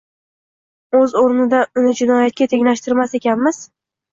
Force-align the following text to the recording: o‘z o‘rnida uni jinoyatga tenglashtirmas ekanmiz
o‘z 0.99 1.13
o‘rnida 1.21 1.59
uni 1.81 1.93
jinoyatga 2.01 2.51
tenglashtirmas 2.55 3.17
ekanmiz 3.21 3.63